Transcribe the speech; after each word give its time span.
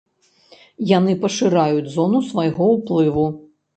Яны 0.91 1.13
пашыраюць 1.25 1.93
зону 1.97 2.25
свайго 2.31 2.71
ўплыву. 2.77 3.29